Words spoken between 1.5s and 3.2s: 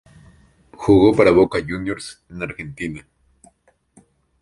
Juniors en Argentina.